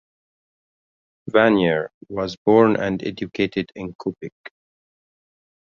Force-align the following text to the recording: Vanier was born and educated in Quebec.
Vanier 1.29 1.89
was 2.09 2.35
born 2.35 2.75
and 2.75 3.03
educated 3.03 3.71
in 3.75 3.93
Quebec. 3.99 4.33